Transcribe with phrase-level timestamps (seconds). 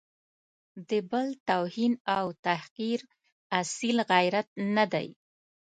[0.89, 2.99] د بل توهین او تحقیر
[3.61, 5.07] اصیل غیرت نه دی.